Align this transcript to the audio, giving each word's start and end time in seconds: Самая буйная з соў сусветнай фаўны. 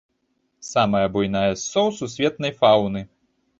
Самая 0.67 1.01
буйная 1.17 1.53
з 1.53 1.61
соў 1.73 1.93
сусветнай 2.01 2.57
фаўны. 2.65 3.07